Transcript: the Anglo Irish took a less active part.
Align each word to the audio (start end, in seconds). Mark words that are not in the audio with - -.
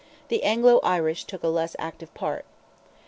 the 0.29 0.41
Anglo 0.41 0.79
Irish 0.81 1.25
took 1.25 1.43
a 1.43 1.47
less 1.47 1.75
active 1.77 2.11
part. 2.15 2.43